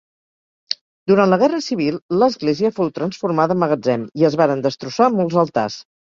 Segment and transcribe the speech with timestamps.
[1.09, 5.77] Durant la Guerra Civil, l'església fou transformada en magatzem i es varen destrossar molts altars.